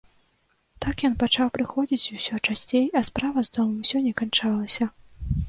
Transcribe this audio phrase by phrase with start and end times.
[0.85, 4.91] Так ён пачаў прыходзіць усё часцей, а справа з домам усё не канчалася.